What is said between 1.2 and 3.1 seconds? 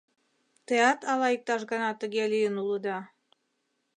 иктаж гана тыге лийын улыда?